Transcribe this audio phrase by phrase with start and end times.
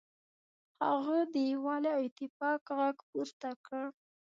[0.87, 3.85] هغه د یووالي او اتفاق غږ پورته کړ.